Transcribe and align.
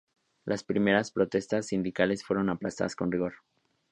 Las 0.45 0.63
primeras 0.63 1.11
protestas 1.11 1.67
sindicales 1.67 2.23
fueron 2.23 2.49
aplastadas 2.49 2.95
con 2.95 3.11
rigor. 3.11 3.33